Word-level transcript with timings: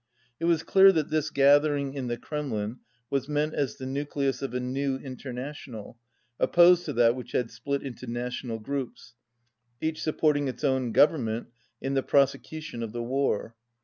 It 0.39 0.45
was 0.45 0.63
clear 0.63 0.91
that 0.93 1.11
this 1.11 1.29
gathering 1.29 1.93
in 1.93 2.07
the 2.07 2.17
Kremlin 2.17 2.79
was 3.11 3.29
meant 3.29 3.53
as 3.53 3.75
the 3.75 3.85
nucleus 3.85 4.41
of 4.41 4.51
a 4.55 4.59
new 4.59 4.97
International 4.97 5.99
opposed 6.39 6.85
to 6.85 6.93
that 6.93 7.15
which 7.15 7.33
had 7.33 7.51
split 7.51 7.83
into 7.83 8.07
national 8.07 8.57
groups, 8.57 9.13
each 9.79 10.01
sup 10.01 10.17
porting 10.17 10.47
its 10.47 10.63
own 10.63 10.91
government 10.91 11.49
in 11.81 11.93
the 11.93 12.01
prosecution 12.01 12.81
of 12.81 12.93
the 12.93 13.03
war. 13.03 13.53